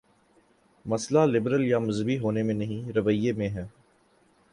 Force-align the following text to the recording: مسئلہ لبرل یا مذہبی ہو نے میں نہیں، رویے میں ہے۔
مسئلہ 0.85 1.19
لبرل 1.19 1.67
یا 1.67 1.79
مذہبی 1.79 2.17
ہو 2.19 2.31
نے 2.31 2.43
میں 2.43 2.53
نہیں، 2.53 2.91
رویے 2.91 3.33
میں 3.33 3.49
ہے۔ 3.49 3.65